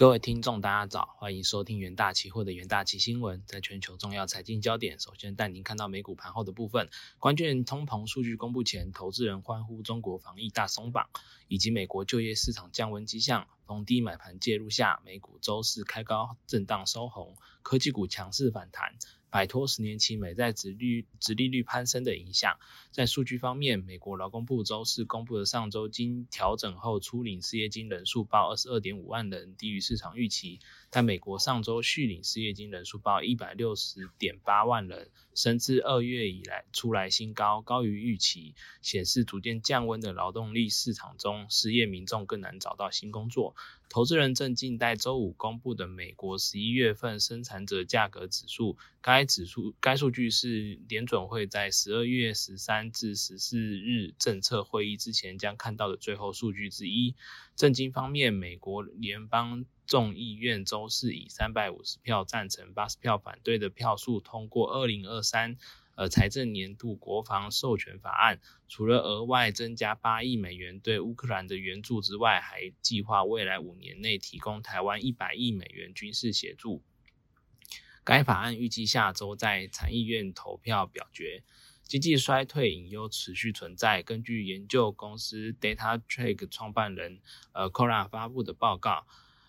[0.00, 3.42] 各位听众，大家早，欢迎收听元大期货的元大期新闻。
[3.46, 6.88] 在全球重要财经焦点，首先带您看到美股盘后的部分。
[7.18, 11.10] 关键通膨数据公布前，投资人欢呼中国防疫大松绑，
[11.48, 13.46] 以及美国就业市场降温迹象。
[13.66, 18.94] 逢低买盘介入下，美股周四开高震荡收红，科技股强势反弹。
[19.30, 22.58] 摆脱十年期美债殖率、殖利率攀升的影响。
[22.90, 30.58] 在数据方面，美国劳工部周四公布的上周经调整后初领失业金人数报二十二点五万人，低于市场预期。
[30.92, 43.54] 但美国上周续领失业金人数报一百六十点八万人，升至二月以来出来新高，高于预期，显示逐渐降温的劳动力市场中，失业民众更难找到新工作。
[43.88, 48.76] 投资人正静待周五公布的美国十一月份生产者价格指数。
[49.02, 57.14] 该该指数该数据是联准会在十二月十三至十四日政策会议之前将看到的最后数据之一。
[57.54, 65.58] 政经方面，美国联邦众议院周四以三百五十票赞成、八十票反对的票数通过二零二三
[65.96, 68.40] 呃财政年度国防授权法案。
[68.68, 76.82] 除了额外增加八亿美元对乌克兰的援助之外，还计划未来五年内提供台湾一百亿美元军事协助。
[78.10, 81.44] 该法案预计下周在参议院投票表决。
[81.84, 84.02] 经济衰退隐忧持续存在。
[84.02, 87.20] 根据研究公司 DataTrack 创办人
[87.52, 89.06] 呃 Cora 发布的报告，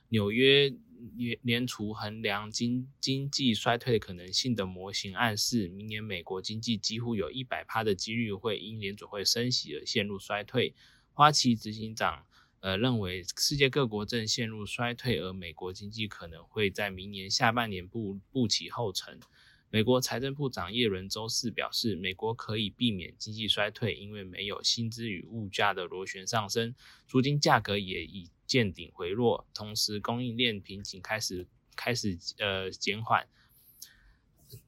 [0.10, 0.72] 纽约
[1.18, 10.76] 联联储衡量经经济衰退可能性的模型暗示，明年美国经济几乎有一百趴的几率会因联储会升息而陷入衰退。
[11.14, 12.28] 花旗执行长。
[12.62, 19.20] 呃，认为世界各国正陷入衰退，而美国经济可能会在明年下半年步步其后尘。
[19.70, 26.76] 美国财政部长耶伦周四表示，美国可以避免经济衰退，因为没有薪资与物价的螺旋上升，
[27.08, 33.28] 租金价格也已见顶回落，同时供应链瓶颈开始开始呃减缓。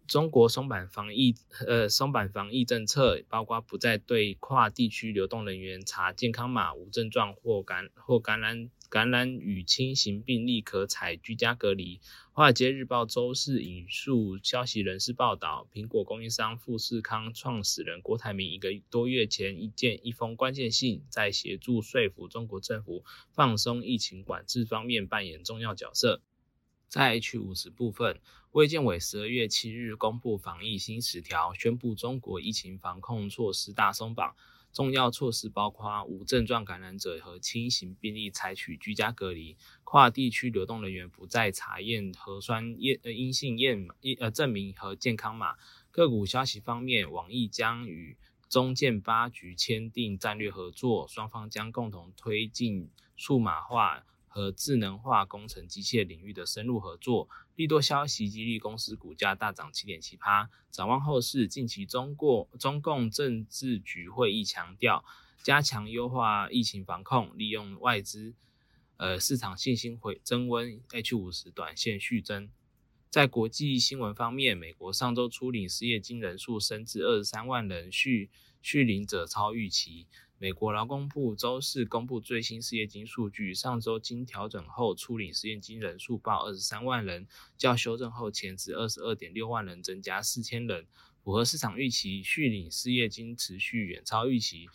[0.08, 1.34] 中国松绑防疫，
[1.66, 12.00] 呃，松绑防疫政策，包括不再对跨地区流动人员查健康码，无症状或感或感染感染与轻型病例可采居家隔离。
[12.32, 26.22] 华尔街日报周四引述消息人士报道，苹果供应商富士康创始人郭台铭一个多月前一件一封关键信，在协助说服中国政府放松疫情管制方面扮演重要角色。
[26.94, 28.20] 在 H 五十部分，
[28.52, 34.36] 卫健委十二月七日公布防疫新十条，宣布中国疫情防控措施大松绑，
[34.72, 43.88] 重要措施包括无症状感染者和轻型病例采取居家隔离，跨地区流动人员不再查验核酸验呃阴性验
[44.20, 45.56] 呃证明和健康码。
[45.90, 48.16] 个股消息方面，网易将与
[48.48, 54.06] 中建八局签订战略合作，双方将共同推进数码化。
[54.34, 60.50] 和智能化工程机械领域的深入合作，利多消息激励公司股价大涨七点七八。
[60.72, 65.06] 展望后市，近期中国中共政治局会议强调
[65.44, 68.34] 加强优化疫情防控，利用外资
[68.98, 72.50] 呃市场信心回增温，H 五十短线续增。
[73.12, 78.32] 在国际新闻方面，美国上周初领失业金人数升至二十三万人，续
[78.64, 80.08] 续领者超预期。
[80.40, 90.86] 美国劳工部周四公布最新失业金数据，上周经调整后初领失业金人数报二十三万人，较修正后前值二十二点六万人增加四千人，
[91.24, 92.24] 符合市场预期。
[92.24, 94.68] 续领失业金持续远超预期，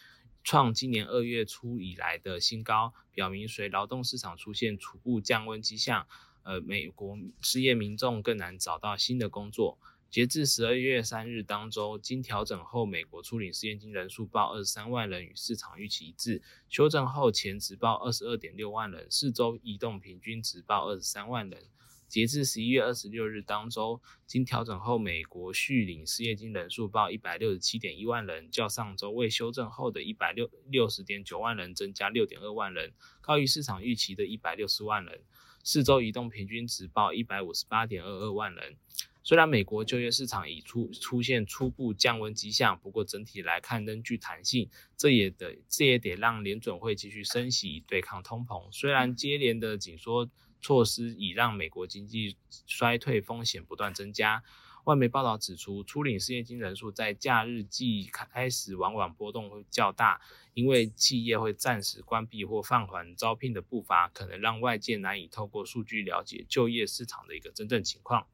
[0.42, 6.06] 创今年二月初以来的新高，表明随劳动市场出现初步降温迹象，
[6.44, 9.78] 呃，美国失业民众更难找到新的工作。
[10.10, 16.40] 截至十二月三日当周，经调整后，美国初领失业金人数报二十三万人，与市场预期一致。
[16.70, 21.64] 修正后前值报二十二点六万人，四周移动平均值报二十三万人。
[22.08, 35.20] 截至十一月二十六日当周，经调整后，美国续领失业金人数报一百六十七点一万人，较上周未修正后的一百六六十点九万人增加六点二万人，高于市场预期的一百六十万人。
[35.62, 38.76] 四周移动平均值报一百五十八点二二万人。
[39.22, 48.72] 虽然美国就业市场已出出现初步降温迹象，不过整体来看仍具弹性，这也得这也得让联准会继续升息对抗通膨。
[48.72, 50.30] 虽然接连的紧缩
[50.62, 52.36] 措施已让美国经济
[52.66, 54.42] 衰退风险不断增加，
[54.84, 60.20] 外媒报道指出，初领失业金人数在假日季开始往往波动会较大，
[60.54, 68.26] 因为企业会暂时关闭或放缓招聘的步伐，可能让外界难以透过数据了解就业市场的一个真正情况。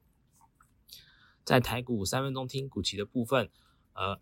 [1.45, 3.51] 在台股三分钟听股期的部分，
[3.93, 4.19] 呃，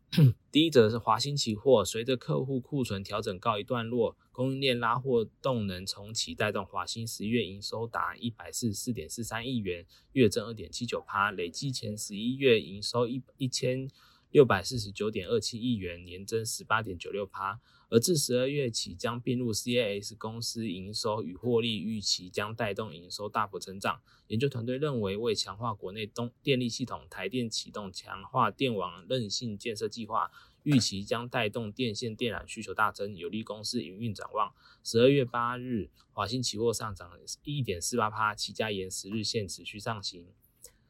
[0.50, 13.88] 第一则是华兴期货，随着客户库存调整告一段落，供应链拉货动能重启，带动华兴十一月营收达一百四十四点四三亿元，月增二点七九趴，累计前十一月营收一一千
[14.32, 17.60] 六百四十九点二七亿元，年增十八点九六趴。
[17.90, 24.00] 而自十二月起将并入 CAS 公司，营收与获利预期将带动营收大幅成长。
[24.28, 30.30] 研究团队认为，为强化国内东电力系统，台电启动强化电网韧性建设计划，
[30.62, 34.54] 预期将带动电线电缆需求大增，有利公司营运展望。
[34.82, 37.12] 十二月八日，华兴期货上涨
[37.44, 40.26] 一点四八趴，期价沿十日线持续上行。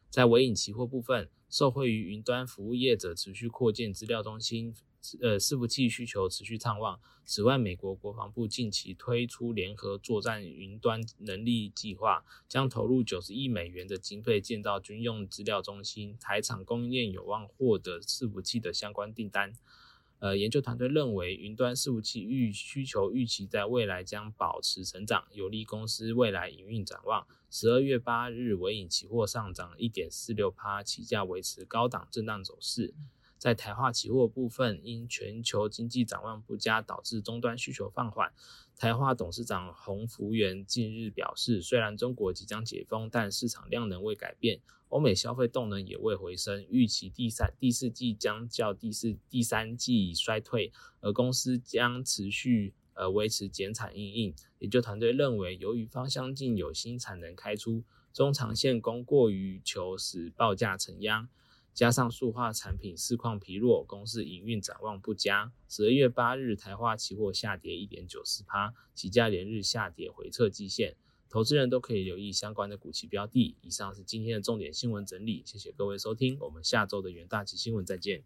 [0.08, 4.74] 在尾影期货部分，受惠于云端服务业者持续扩建资料中心。
[5.20, 6.98] 呃，伺服器需求持续畅旺。
[7.24, 16.16] 此外，美国国防部近期推出联合作战云端能力计划，将投入九十亿美元的经费建造军用资料中心。
[16.18, 19.52] 台厂供应链有望获得伺服器的相关订单。
[20.22, 27.26] 呃，研究团队认为，云端伺服器预需求预期在未来将保持成长，有利公司未来营运展望。
[27.50, 32.94] 十二月八日，尾影期货上涨一点四六趴，起价维持高档震荡走势。
[33.42, 38.32] 在台化期货部分，因全球经济展望不佳，导致终端需求放缓。
[38.76, 44.60] 台化董事长洪福元近日表示，虽然中国即将解封，但市场量能未改变，
[44.90, 54.34] 欧美消费动能也未回升，预期第三、第四季将较第四、第三季衰退，而公司将持续呃维持减产应应。
[54.60, 61.28] 研究团队认为，由于芳香烬有新产能开出，中长线供过于求，使报价承压。
[61.74, 65.52] 加上塑化产品市况疲弱，公司营运展望不佳。
[65.68, 70.96] 十二月八日，台化期货下跌一点九四趴，期价连日下跌回撤季线。
[71.30, 73.56] 投资人都可以留意相关的股期标的。
[73.62, 78.22] 以上是今天的重点新闻整理，谢谢各位收听，我们下周的元大旗新闻再见。